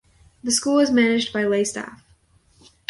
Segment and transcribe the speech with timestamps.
[0.43, 2.03] The school is managed by lay staff.